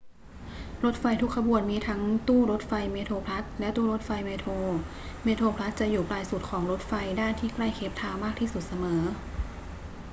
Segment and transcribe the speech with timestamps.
[0.83, 4.51] รถไฟทุกขบวนมีทั้งตู้รถไฟเมโทรพลัสและตู้รถไฟเมโทร
[5.23, 9.01] เมโทรพลัสจะอยู่ปลายสุดของรถไฟด้านที่ใกล้เคปทาวน์มากที่สุดเสมอ